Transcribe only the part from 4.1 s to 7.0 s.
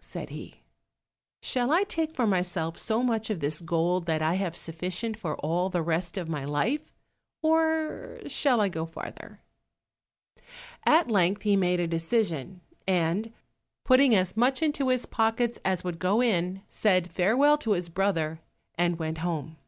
I have sufficient for all the rest of my life,